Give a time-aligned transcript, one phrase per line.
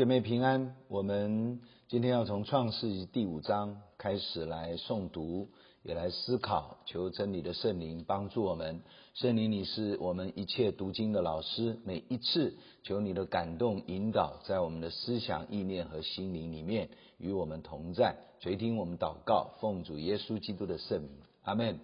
[0.00, 5.50] 姐妹平安，我们今天要从创世记第五章开始来诵读，
[5.82, 8.80] 也来思考，求真理的圣灵帮助我们。
[9.12, 16.88] 圣灵，你是我们一切读经的老师，每一次求你的感动引导，在我们的思想、意念和心灵里面
[17.18, 18.16] 与我们同在。
[18.40, 21.10] 垂听我们祷告，奉主耶稣基督的圣名，
[21.42, 21.78] 阿门。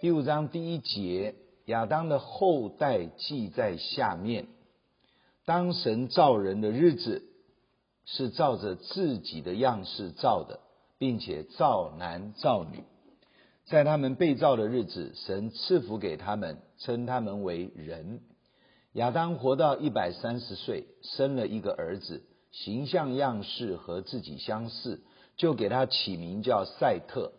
[0.00, 1.36] 第五章第一节，
[1.66, 4.48] 亚当的后代记在下面。
[5.44, 7.28] 当神造人的日子，
[8.04, 10.60] 是照着自己的样式造的，
[10.98, 12.84] 并且造男造女。
[13.64, 18.20] 在他们被造的日子，神赐福给他们，称他们为人。
[18.94, 25.00] 亚当活到一百三十岁，生了一个儿子，形象样式和自己相似，
[25.36, 27.32] 就给他起名叫赛特。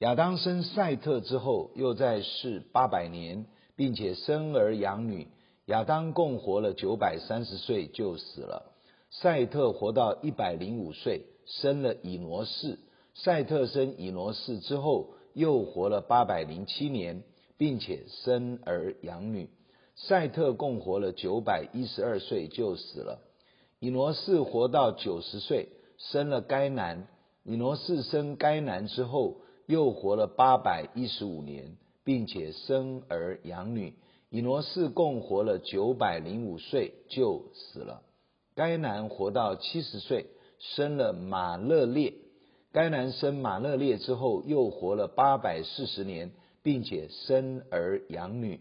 [0.00, 5.28] 亚当生赛特之后，又在世八百年，并且生儿养女。
[5.66, 8.69] 亚当共活了九百三十岁，就死了。
[9.10, 12.78] 赛特活到一百零五岁，生了以挪士。
[13.14, 17.24] 赛特生以挪士之后，又活了八百零七年，
[17.58, 19.50] 并且生儿养女。
[19.96, 23.20] 赛特共活了九百一十二岁，就死了。
[23.80, 27.08] 以挪士活到九十岁，生了该南。
[27.42, 33.94] 以挪士生该南之后，又活了八百一十五年，并且生儿养女。
[34.30, 38.02] 以挪士共活了九百零五岁，就死了。
[38.60, 40.26] 该男活到七十岁，
[40.58, 42.12] 生了马勒列。
[42.72, 48.60] 该男生马勒列之后，又活了八百四十年，并且生儿养女。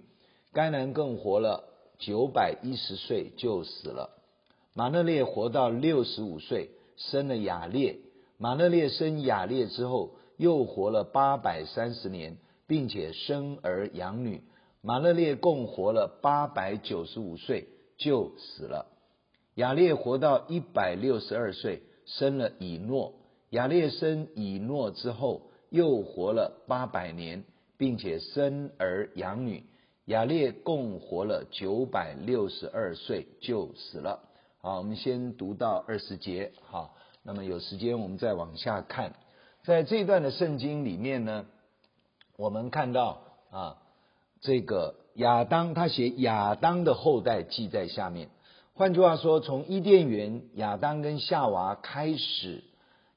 [0.54, 1.66] 该男更活了
[1.98, 4.12] 九百一十岁，就死了。
[4.74, 7.98] 马勒列活到六十五岁，生了亚列。
[8.38, 12.38] 马勒列生亚列之后，又活了八百三十年，
[12.68, 14.44] 并且生儿养女。
[14.82, 18.86] 马勒列共活了八百九十五岁，就死了。
[19.60, 23.16] 亚列活到一百六十二岁，生了以诺。
[23.50, 27.44] 亚列生以诺之后，又活了八百年，
[27.78, 29.66] 并且生儿养女。
[30.06, 34.22] 亚列共活了九百六十二岁，就死了。
[34.62, 36.54] 好，我们先读到二十节。
[36.62, 39.14] 好，那么有时间我们再往下看。
[39.66, 41.46] 在这一段的圣经里面呢，
[42.38, 43.76] 我们看到啊，
[44.40, 48.30] 这个亚当他写亚当的后代记在下面。
[48.80, 52.64] 换句话说，从伊甸园亚当跟夏娃开始，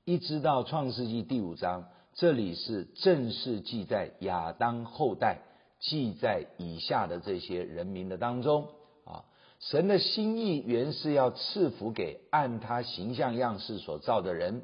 [0.04, 1.84] 一直到创世纪第五章，
[2.14, 5.38] 这里是正式记在亚当后代，
[5.78, 8.70] 记在以下的这些人民的当中
[9.04, 9.22] 啊。
[9.60, 14.62] 神的心意原是要赐福给按他形象样式所造的人，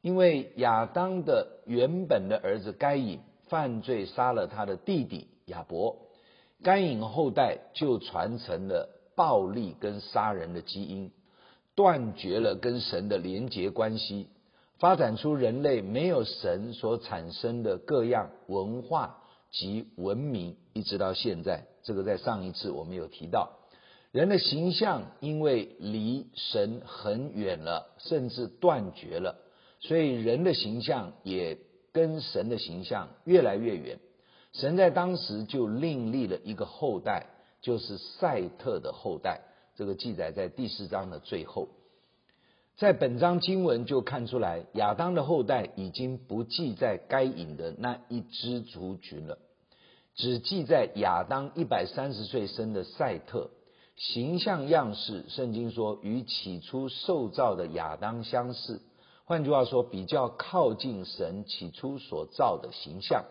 [0.00, 5.96] 因为亚当的原本的儿子该隐犯罪杀了他的弟弟亚伯，
[6.62, 8.99] 该隐后代就传承了。
[9.20, 11.12] 暴力跟杀人的基因，
[11.74, 14.28] 断绝了跟神的连结关系，
[14.78, 19.18] 发展出人类没有神所产生的各样文化
[19.50, 21.66] 及文明，一直到现在。
[21.82, 23.58] 这个在上一次我们有提到，
[24.10, 29.36] 人的形象因为离神很远了，甚至断绝了，
[29.80, 31.58] 所以人的形象也
[31.92, 33.98] 跟神的形象越来越远。
[34.54, 37.26] 神在当时就另立了一个后代。
[37.60, 39.40] 就是赛特的后代，
[39.76, 41.68] 这个记载在第四章的最后。
[42.76, 49.38] 在本章经文就看出来，亚当的后代已经不记在该隐的那一支族群了，
[50.14, 53.50] 只记在亚当一百三十岁生的赛特，
[53.96, 58.80] 形象样式，圣经说与起初受造的亚当相似。
[59.26, 63.26] 换句话说，比较靠近神起初所造的形象。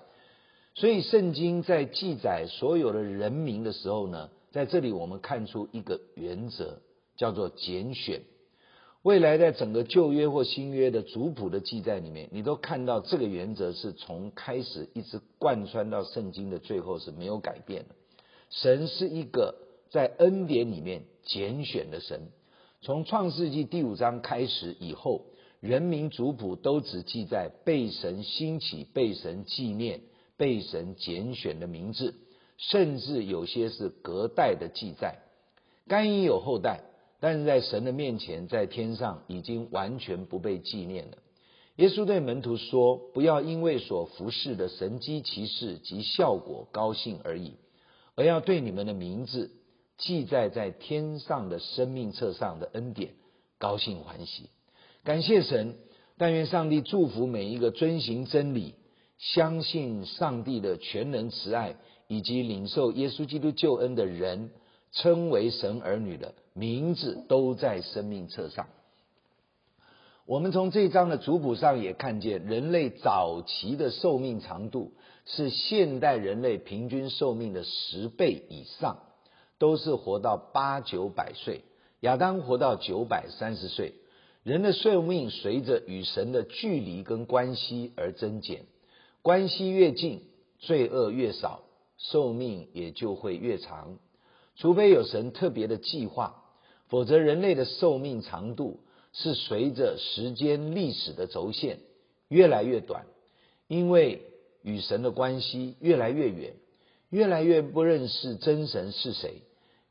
[0.80, 6.80] 所以，圣经在记载所有的人名的时候呢，在这里我们看出一个原则，
[7.18, 8.22] 叫做拣选。
[9.02, 17.96] 未来在整个旧约或新约的族谱的记载里面，你都看到这个原则是从开始一直贯穿到圣经的最后是没有改变的。
[18.50, 19.56] 神是一个
[19.90, 22.30] 在恩典里面拣选的神。
[22.80, 25.26] 从创世纪第五章开始以后，
[25.60, 30.00] 人民族谱都只记载被神兴起、被神纪念。
[30.40, 32.16] 被神拣选的名字，
[32.58, 35.20] 甚至有些是隔代的记载。
[35.86, 36.80] 该隐有后代，
[37.20, 41.18] 但是在神的面前，在天上已经完全不被纪念了。
[41.76, 47.56] 耶稣对门徒说：“不要因为所服侍的神迹奇事及效果高兴而已，
[48.16, 49.52] 而要对你们的名字
[49.98, 53.12] 记载在天上的生命册上的恩典
[53.58, 54.50] 高兴欢喜。
[55.04, 55.76] 感谢神，
[56.18, 58.76] 但愿上帝祝福每一个遵行真理。”
[59.20, 61.76] 相信上帝的全能慈爱，
[62.08, 64.50] 以及领受耶稣基督救恩的人，
[64.94, 68.68] 称为神儿女的名字都在生命册上。
[70.26, 74.94] 我们从这一章的族谱上也看见，人类早期的寿命长度
[75.26, 79.00] 是现代人类平均寿命的十倍以上，
[79.58, 81.64] 都是活到八九百岁。
[82.02, 83.96] 亚当活到九百三十岁。
[84.44, 88.66] 人的寿命随着与神的距离跟关系而增减，
[89.22, 90.22] 关系越近，
[90.60, 91.64] 罪恶越少，
[91.98, 94.00] 寿命也就会越长。
[94.56, 96.44] 除非有神特别的计划，
[96.88, 98.80] 否则人类的寿命长度
[99.14, 101.80] 是随着时间历史的轴线
[102.28, 103.06] 越来越短，
[103.68, 104.22] 因为
[104.62, 106.54] 与神的关系越来越远，
[107.10, 109.42] 越来越不认识真神是谁，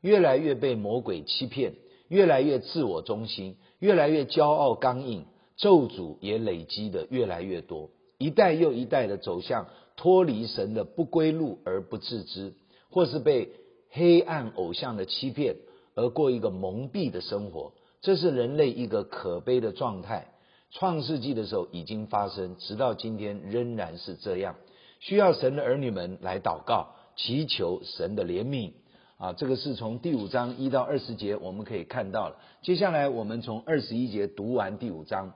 [0.01, 1.73] 越来越被魔鬼欺骗，
[2.07, 3.57] 越来越自我中心。
[3.79, 5.25] 越来越骄傲刚硬，
[5.55, 12.53] 咒诅也累积的越来越多，一代又一代的走向脱离神的不归路而不自知，
[12.91, 13.49] 或是被
[13.89, 15.55] 黑暗偶像的欺骗
[15.95, 17.71] 而过一个蒙蔽的生活，
[18.01, 20.27] 这是人类一个可悲的状态。
[20.71, 24.57] 创世纪的时候已经发生，直到今天仍然是这样，
[24.99, 28.73] 需要神的儿女们来祷告，祈求神的怜悯。
[29.17, 32.35] 啊，这个是从第五章一到二十节我们可以看到了。
[32.61, 35.33] 接下来我们从二十一节读完第五章。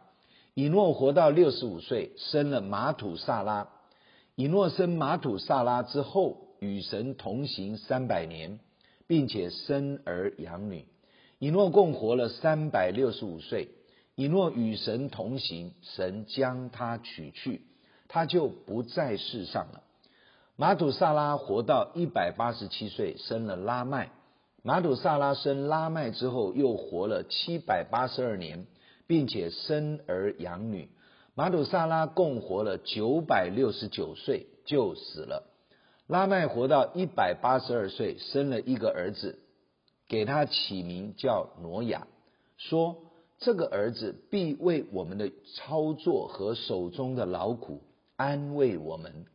[0.55, 3.69] 以诺活到六十五岁，生了马土萨拉。
[4.35, 8.59] 以诺生马土萨拉之后，与神同行三百年，
[9.07, 10.85] 并且生儿养女。
[11.39, 13.69] 以诺共活了三百六十五岁。
[14.15, 17.61] 以诺与神同行，神将他取去，
[18.07, 19.81] 他就不在世上了。
[20.55, 24.11] 马土萨拉活到一百八十七岁，生了拉麦。
[24.61, 28.67] 马土萨拉生拉麦之后，又活了七百八十二年，
[29.13, 30.89] 并且生儿养女。
[31.35, 35.43] 玛土撒拉共活了九百六十九岁，就死了。
[36.07, 39.37] 拉麦活到一百八十二岁，生了一个儿子，
[40.07, 42.07] 给他起名叫挪亚，
[42.57, 43.03] 说
[43.37, 47.83] 这个儿子必为我们的操作和手中的劳苦
[48.15, 49.25] 安慰我们。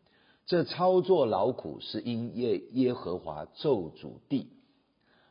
[0.45, 4.49] 这操作劳苦是因耶耶和华咒诅地。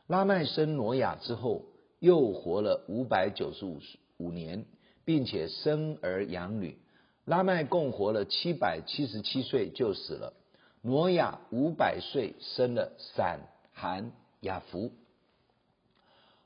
[0.06, 1.66] 拉麦生挪亚之后，
[1.98, 3.78] 又活了五百九十五
[4.18, 4.66] 五年，
[5.04, 6.78] 并且生儿养女。
[7.24, 10.34] 拉麦共活了七百七十七岁就死了。
[10.82, 13.40] 挪亚五百岁生了闪、
[13.72, 14.92] 含、雅弗。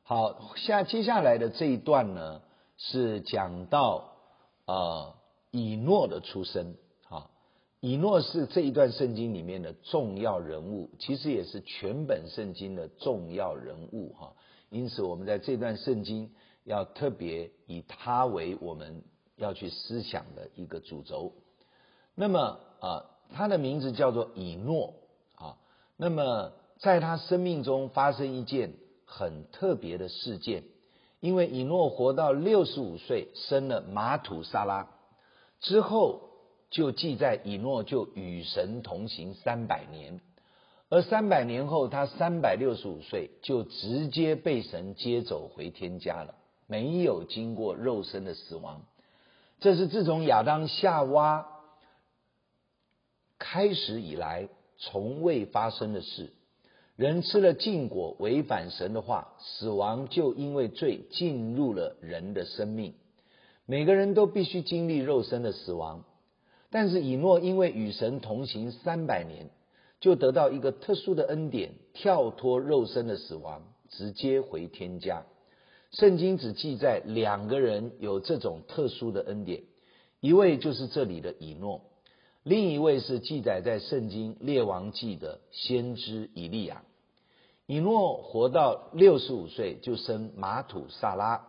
[0.03, 2.43] 好，下接下来的这一段呢，
[2.77, 4.13] 是讲到
[4.67, 5.15] 呃
[5.51, 6.75] 以诺的出生。
[7.85, 14.37] 以诺是这一段圣经里面的重要人物，其实也是全本圣经的重要人物哈。
[14.71, 16.31] 因此，我们在这段圣经
[16.65, 19.03] 要特别以他为我们
[19.37, 21.33] 要去思想的一个主轴。
[22.15, 24.95] 那么啊，他的名字叫做以诺
[25.35, 25.57] 啊。
[25.97, 28.75] 那么在他生命中发生一件
[29.05, 30.65] 很特别的事件，
[31.21, 34.89] 因为以诺活到六十五岁，生了玛土沙拉
[35.61, 36.29] 之后。
[36.75, 40.23] 就记载以诺就与神同行三百年，
[40.89, 46.35] 而三百年后，他三百六十五岁，就直接被神接走回天家了，
[46.73, 48.81] 没有经过肉身的死亡。
[49.61, 51.47] 这是自从亚当夏娃
[53.39, 56.33] 开始以来从未发生的事。
[56.97, 62.95] 人吃了禁果，违反神的话，死亡就因为罪进入了人的生命。
[63.67, 66.05] 每个人都必须经历肉身的死亡。
[66.71, 69.51] 但是以诺因为与神同行三百年，
[70.01, 75.27] 就得到一个特殊的恩典，跳脱肉身的死亡，直接回天家。
[75.93, 79.63] 圣经只记载两个人有这种特殊的恩典，
[80.21, 81.83] 一位就是这里的以诺，
[82.43, 86.83] 另一位是记载在圣经列王记的先知以利亚。
[87.67, 91.47] 以诺活到六十五岁就生马土撒拉。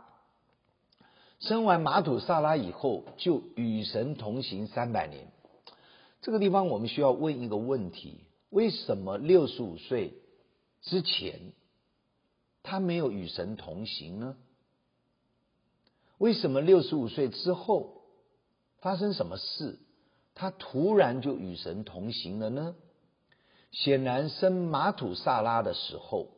[1.39, 5.27] 生完马土撒拉以后，就与神同行三百年。
[6.21, 10.13] 这个地方我们需要问一个问题：为什么六十五岁
[10.81, 11.53] 之前
[12.63, 14.35] 他没有与神同行呢？
[16.17, 18.01] 为什么六十五岁之后
[18.77, 19.77] 发生什么事，
[20.33, 22.75] 他突然就与神同行了呢？
[23.71, 26.29] 显然，生马土撒拉的时候，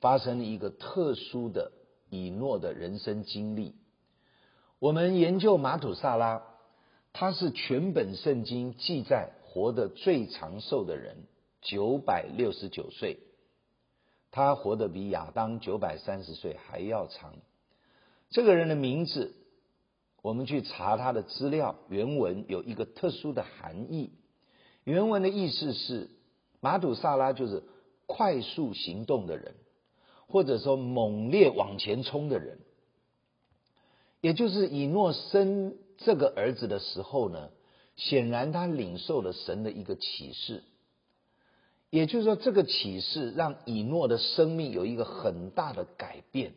[0.00, 1.72] 发生了一个特殊的
[2.08, 3.74] 以诺的人生经历。
[4.78, 6.42] 我们研究马土撒拉，
[7.12, 11.26] 他是全本圣经记载活得最长寿的人，
[11.60, 13.18] 九百六十九岁。
[14.30, 17.34] 他活得比亚当九百三十岁还要长。
[18.30, 19.34] 这个人的名字，
[20.20, 24.12] 我们去查他的资料，原文有一个特殊的含义。
[24.84, 26.10] 原文的意思是，
[26.60, 27.62] 马土撒拉就是
[28.06, 29.54] 快速行动的人，
[30.26, 32.58] 或者说猛烈往前冲的人。
[34.20, 37.50] 也就是以诺生这个儿子的时候呢，
[37.96, 40.64] 显然他领受了神的一个启示。
[41.90, 46.52] 也就是说，这个启示让以诺的生命有一个很大的改变。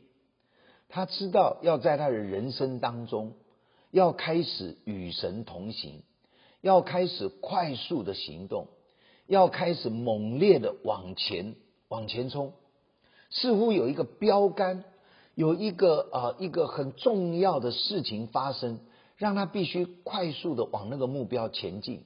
[0.89, 3.33] 他知道要在他的人生当中，
[3.91, 6.03] 要开始与神同行，
[6.59, 8.67] 要开始快速的行动，
[9.25, 11.55] 要开始猛烈的往前
[11.87, 12.51] 往前冲。
[13.29, 14.83] 似乎有一个标杆，
[15.33, 18.79] 有一个啊、一个很重要的事情发生，
[19.15, 22.03] 让他必须快速的往那个目标前进。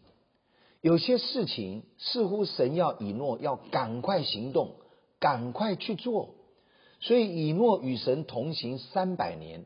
[0.86, 4.76] 有些事情似乎神要以诺要赶快行动，
[5.20, 6.36] 赶快去做，
[7.00, 9.66] 所以以诺与神同行三百年，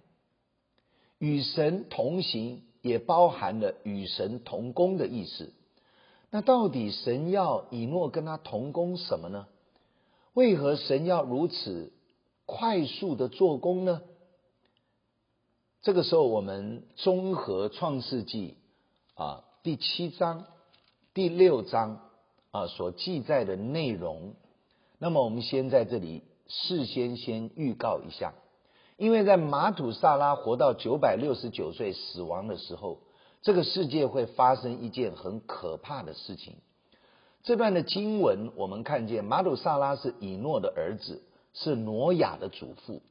[1.17, 5.51] 与神同行也包含了与神同工的意思。
[6.31, 9.47] 那到底神要以诺跟他同工什么呢？
[10.33, 11.91] 为何神要如此
[12.45, 14.01] 快速的做工呢？
[15.81, 18.55] 这个时候，我们综合创世纪
[19.15, 20.45] 啊第七章。
[21.19, 21.99] 第六章
[22.51, 24.35] 啊所记载的内容，
[24.99, 28.33] 那么我们先在这里事先先预告一下，
[28.95, 32.99] 因为在马土撒拉活到九百六十九岁死亡的时候，
[33.41, 36.55] 这个世界会发生一件很可怕的事情。
[37.43, 41.21] 这段的经文我们看见，马土撒拉是以诺的儿子，
[41.53, 43.01] 是挪亚的祖父。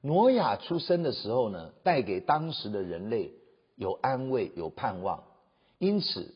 [0.00, 3.30] 挪亚出生的时候呢，带给当时的人类
[3.76, 5.22] 有安慰、有盼望，
[5.78, 6.34] 因此。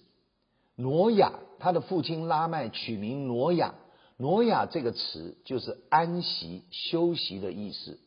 [0.77, 3.75] 挪亚，他的父亲拉麦取名挪亚。
[4.17, 7.99] 挪亚这个词就是安息、休息的意思，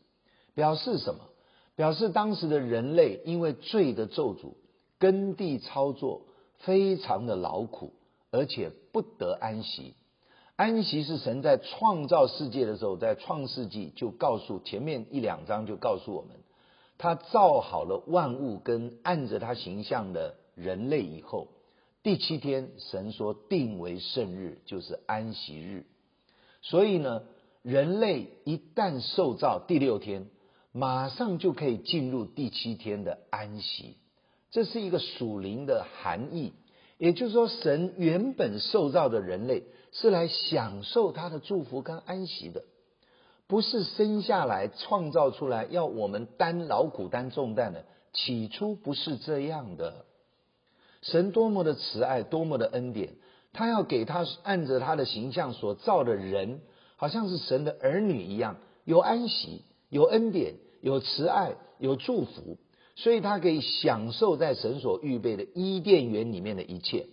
[0.55, 1.21] 表示什么？
[1.75, 4.53] 表示当时的人类因为罪的咒诅，
[4.99, 6.21] 耕地操作
[6.59, 7.93] 非常的劳苦，
[8.31, 9.95] 而且不得安息。
[10.55, 16.37] 安息是神在创造世界的时候，在创世纪就告诉前面一两章就告诉我们，
[16.97, 21.49] 他造好了万物跟按着他形象的人类以后。
[22.07, 25.83] 第七天，神说定为圣日，就是安息日。
[26.61, 27.23] 所以呢，
[27.63, 30.29] 人类一旦受造第六天，
[30.71, 33.97] 马上就可以进入第七天的安息。
[34.51, 36.53] 这是一个属灵的含义，
[36.97, 42.63] 也就是说，神原本受造的人类是来享受他的祝福跟安息的，
[43.47, 47.83] 不是生下来创造出来要我们担劳苦担重担的。
[48.13, 50.05] 起初不是这样的。
[51.01, 53.13] 神多么的慈爱，多么的恩典，
[53.53, 56.61] 他要给他按着他的形象所造的人，
[56.95, 62.57] 好像是神的儿女一样，有安息，有恩典，有慈爱，有祝福，
[62.95, 67.05] 所以他可以享受在神所预备的伊甸园里面的一切。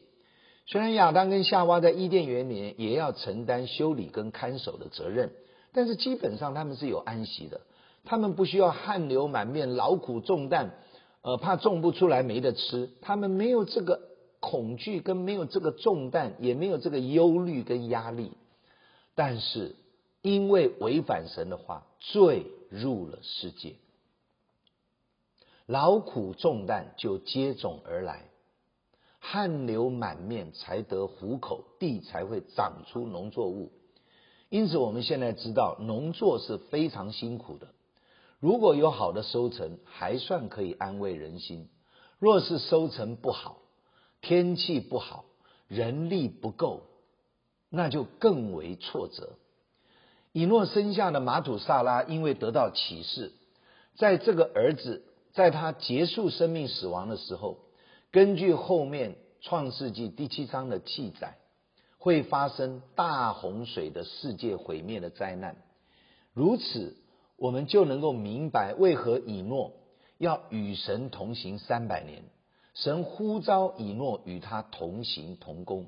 [0.66, 5.30] 虽然亚当跟夏娃在伊甸园里面也要承担修理跟看守的责任，
[5.72, 7.60] 但是基本上他们是有安息的，
[8.04, 10.74] 他们不需要汗流满面、劳苦重担。
[11.24, 18.32] 呃，怕种不出来没得吃，他们没有这个恐惧，跟没有这个重担，也没有这个忧虑跟压力。
[19.14, 19.74] 但是
[20.20, 23.76] 因为违反神的话，罪入了世界，
[25.64, 28.28] 劳苦重担就接踵而来，
[29.18, 33.72] 汗流满面才得糊口，地才会长出农作物。
[34.50, 37.68] 因此，我们现在知道农作是非常辛苦的。
[38.40, 41.68] 如果有好的收成，还算可以安慰人心；
[42.18, 43.62] 若是收成不好，
[44.20, 45.24] 天气不好，
[45.66, 46.82] 人力不够，
[47.70, 49.38] 那就更为挫折。
[50.32, 53.32] 以诺生下的玛土撒拉，因为得到启示，
[53.96, 57.58] 在这个儿子在他结束生命死亡的时候，
[58.10, 61.38] 根据后面创世纪第七章的记载，
[61.98, 65.56] 会发生大洪水的世界毁灭的灾难，
[66.34, 66.96] 如此。
[67.36, 69.72] 我们就能够明白为何以诺
[70.18, 72.22] 要与神同行三百年。
[72.74, 75.86] 神呼召以诺与他同行同工，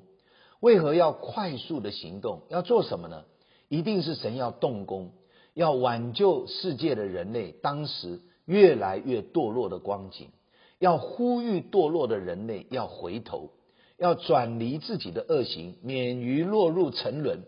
[0.61, 2.43] 为何要快速的行动？
[2.49, 3.25] 要做什么呢？
[3.69, 5.11] 一定是神要动工，
[5.53, 10.29] 要挽救世界的人类当时越来越堕落的光景，
[10.79, 13.51] 要呼吁堕落的人类要回头，
[13.99, 17.41] 要转离自己的恶行，免于落入沉沦。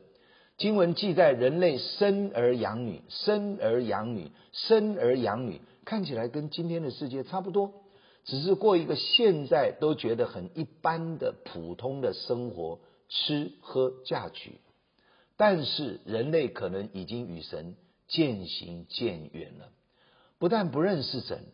[0.59, 7.73] 经文记载，人类生儿养女，生儿养女，生儿养女，看起来跟今天的世界差不多，
[8.25, 14.59] 只是过一个现在都觉得很一般的普通的生活，吃喝嫁娶。
[15.37, 17.77] 但是人类可能已经与神
[18.09, 19.69] 渐行渐远了，
[20.41, 21.45] 不但不认识神，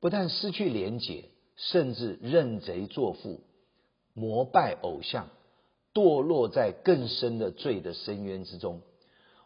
[0.00, 3.42] 不但失去连结，甚至认贼作父，
[4.14, 5.28] 膜拜偶像。
[5.94, 8.82] 堕落在更深的罪的深渊之中。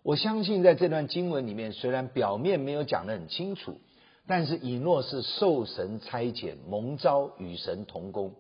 [0.03, 3.79] 我相信在这段经文里面，虽然表面没有讲得很清楚，
[4.27, 8.35] 但是以诺是受神差遣，蒙召与神同工，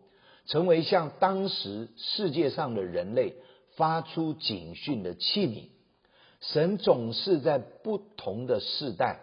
[0.46, 3.34] 成为向当时世界上的人类
[3.76, 5.68] 发出警讯的器皿。
[6.40, 9.20] 神总是在不同的世代，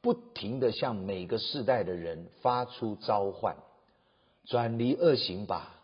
[0.00, 3.56] 不停地向每个世代的人发出召唤：
[4.46, 5.78] 转离恶行吧，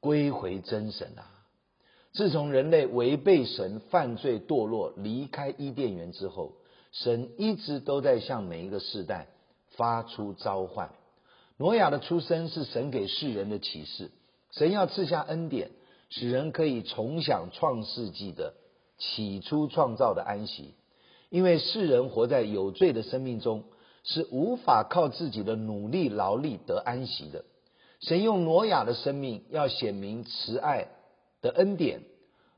[0.00, 1.35] 归回真神啊！
[2.16, 6.52] 自从人类违背神、犯罪堕落、离开伊甸园之后，
[6.90, 9.28] 神一直都在向每一个世代
[9.72, 10.92] 发出召唤。
[11.58, 14.10] 挪亚的出生是神给世人的启示，
[14.50, 15.72] 神要赐下恩典，
[16.08, 18.54] 使人可以重享创世纪的
[18.96, 20.72] 起初创造的安息。
[21.28, 23.64] 因为世人活在有罪的生命中，
[24.04, 27.44] 是无法靠自己的努力劳力得安息的。
[28.00, 30.88] 神用挪亚的生命要显明慈爱
[31.42, 32.02] 的恩典，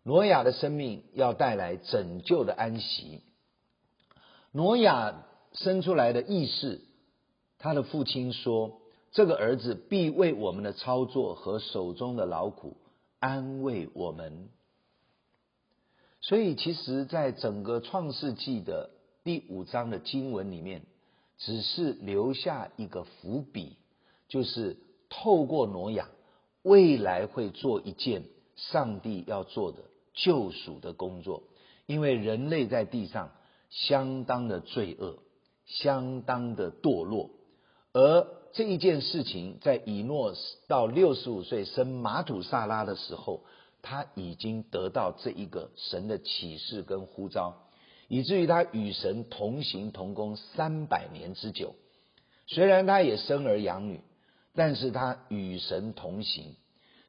[0.02, 3.22] 挪亚的生命要带来拯救的安息。
[4.52, 6.80] 挪亚生出来的义士，
[7.58, 8.80] 他的父亲说
[9.12, 12.76] ：“这个儿子必为我们的操作和手中的劳苦
[13.18, 14.48] 安慰我们。”
[16.20, 18.90] 所以，其实，在整个创世纪的
[19.22, 20.82] 第五章的经文里面，
[21.38, 23.76] 只是留下一个伏笔，
[24.28, 24.76] 就是
[25.08, 26.08] 透过挪亚，
[26.62, 28.24] 未来会做一件
[28.70, 29.78] 上帝要做的
[30.12, 31.42] 救赎的工作，
[31.86, 33.32] 因为人类在地上。
[33.70, 35.18] 相当的罪恶，
[35.66, 37.28] 相当的堕落，
[37.92, 40.32] 而这一件事情，在以诺
[40.68, 43.44] 到六十五岁生玛土撒拉的时候，
[43.82, 47.56] 他已经得到这一个神的启示跟呼召，
[48.08, 51.74] 以至于他与神同行同工三百年之久。
[52.46, 54.00] 虽然他也生儿养女，
[54.54, 56.56] 但是他与神同行，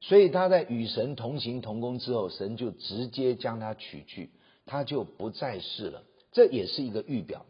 [0.02, 4.30] 所以他在与神同行同工之后，神就直接将他取去，
[4.66, 6.04] 他就不在世了。
[6.32, 7.46] 这也是一个预表，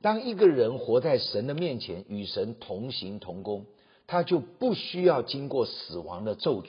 [0.00, 3.66] 当一个人活在神的面前，与神同行同工，
[4.06, 6.68] 他就不需要经过死亡的咒诅。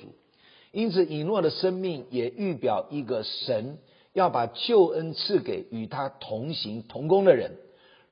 [0.72, 3.78] 因此，以诺的生命也预表一个神
[4.14, 7.58] 要把救恩赐给与他同行同工的人。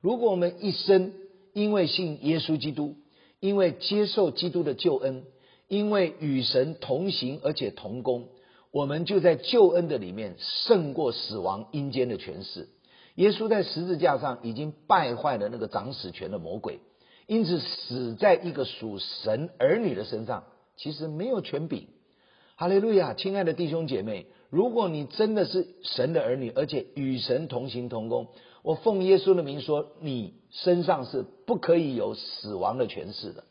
[0.00, 1.12] 如果我们一生
[1.52, 2.96] 因为信耶稣基督，
[3.38, 5.24] 因为接受基督的救恩，
[5.72, 8.28] 因为与神同行而且同工，
[8.72, 12.68] 我们就在救恩的里面胜过死亡阴间的权势。
[13.14, 16.80] 耶稣在十字架上已经败坏了那个掌死权的魔鬼，
[17.26, 20.44] 因此死在一个属神儿女的身上，
[20.76, 21.86] 其实没有权柄。
[22.56, 28.28] 哈利路亚，亲爱的弟兄姐妹，如果你真的是神的儿女，而且与神同行同工，
[28.62, 33.44] 我奉耶稣的名说，你身上是不可以有死亡的权势的，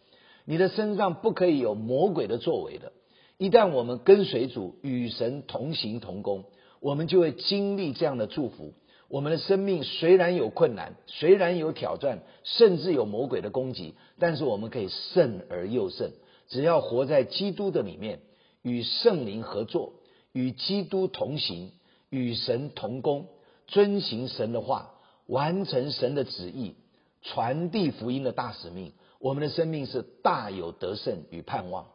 [0.45, 2.91] 你的身上不可以有魔鬼的作为的。
[3.38, 6.45] 一旦我们跟随主，与神同行同工，
[6.80, 8.73] 我们就会经历这样的祝福。
[9.08, 16.12] 我们的生命虽然有困难，虽然有挑战，甚至有魔鬼的攻击，但是我们可以胜而又胜。
[16.47, 18.19] 只要活在基督的里面，
[18.62, 19.93] 与圣灵合作，
[20.32, 21.71] 与基督同行，
[22.10, 23.27] 与神同工，
[23.67, 24.91] 遵行神的话，
[25.25, 26.75] 完成神的旨意，
[27.21, 31.86] 传递福音的大使命，我们的生命是大有得胜与盼望。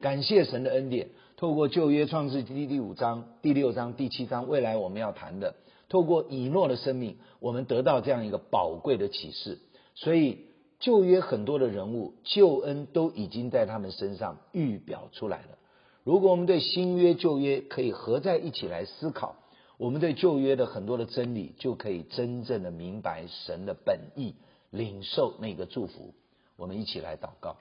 [0.00, 5.56] 感谢神的恩典，透过旧约创世记第五章、第六章、第七章，未来我们要谈的。
[5.88, 9.58] 透过以诺的生命，我们得到这样一个宝贵的启示。
[9.96, 10.46] 所以
[10.78, 15.58] 旧约很多的人物救恩都已经在他们身上预表出来了。
[16.04, 19.34] 如果我们对新约旧约可以合在一起来思考，
[19.76, 24.36] 我们对旧约的很多的真理就可以真正的明白神的本意，
[24.70, 26.14] 领受那个祝福。
[26.56, 27.56] 我们一起来祷告，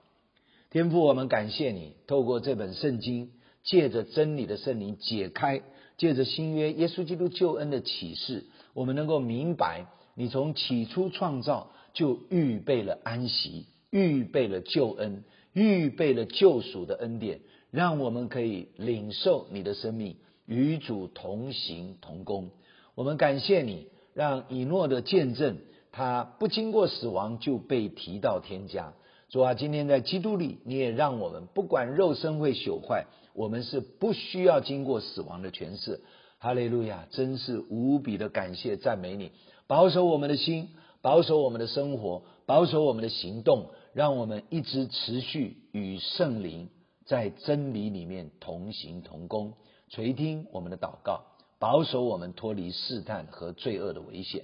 [0.72, 3.32] 天父，我们感谢你，透过这本圣经，
[3.64, 5.62] 借着真理的圣灵解开。
[5.98, 17.40] 借着新约耶稣基督救恩的启示，我们能够明白，你从起初创造就预备了安息，预备了救恩，预备了救赎的恩典，
[17.72, 22.50] 让我们可以领受你的生命，与主同行同工。
[22.94, 25.60] 我们感谢你，让以诺的见证，
[25.96, 28.94] 他不经过死亡就被提到天家。
[29.30, 33.06] 主啊，今天在基督里，你也让我们不管肉身会朽坏。
[33.34, 36.02] 我们是不需要经过死亡的诠释，
[36.38, 37.08] 哈利路亚！
[37.12, 39.32] 真是无比的感谢赞美你，
[39.68, 40.68] 保守我们的心，
[41.02, 46.70] 保守我们的生活，保守我们的行动，让我们一直持续与圣灵
[47.06, 49.54] 在真理里面同行同工，
[49.88, 51.24] 垂听我们的祷告，
[51.58, 54.44] 保守我们脱离试探和罪恶的危险。